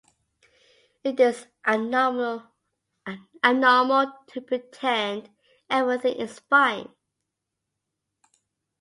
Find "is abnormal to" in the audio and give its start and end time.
1.19-4.41